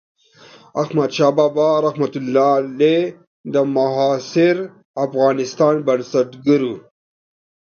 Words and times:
احمدشاه 0.81 1.31
بابا 1.37 1.67
رحمة 1.87 2.13
الله 2.21 2.49
علیه 2.59 3.01
د 3.53 3.55
معاصر 3.75 4.55
افغانستان 5.05 5.75
بنسټګر 5.87 6.61
و. 6.65 6.71